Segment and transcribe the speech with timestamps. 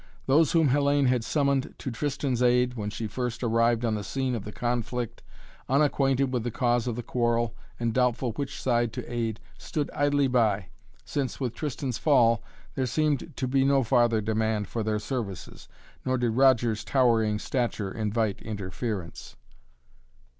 [0.25, 4.33] Those whom Hellayne had summoned to Tristan's aid, when she first arrived on the scene
[4.33, 5.21] of the conflict,
[5.69, 10.27] unacquainted with the cause of the quarrel and doubtful which side to aid, stood idly
[10.27, 10.69] by,
[11.05, 12.41] since with Tristan's fall
[12.73, 15.67] there seemed to be no farther demand for their services,
[16.03, 19.35] nor did Roger's towering stature invite interference.